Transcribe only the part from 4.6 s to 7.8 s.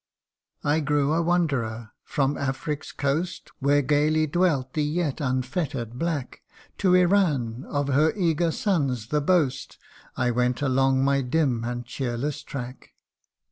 the yet unfetter'd black, To Iran,